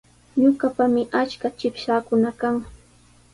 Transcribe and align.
Ñuqapami 0.41 1.01
achka 1.21 1.47
chipshaakuna 1.57 2.29
kan. 2.39 2.55